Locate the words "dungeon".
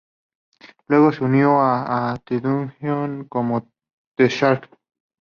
2.39-3.25